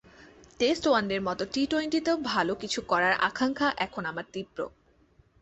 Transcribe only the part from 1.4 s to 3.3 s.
টি-টোয়েন্টিতেও ভালো কিছু করার